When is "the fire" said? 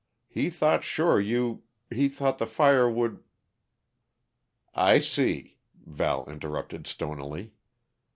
2.39-2.89